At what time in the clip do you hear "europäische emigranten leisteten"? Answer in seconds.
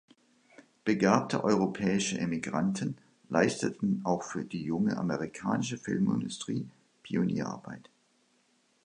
1.43-4.01